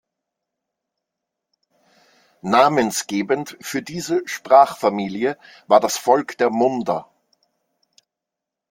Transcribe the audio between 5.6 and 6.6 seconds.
war das Volk der